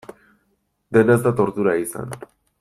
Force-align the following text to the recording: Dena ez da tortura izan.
Dena 0.97 1.19
ez 1.19 1.19
da 1.27 1.35
tortura 1.43 1.77
izan. 1.85 2.19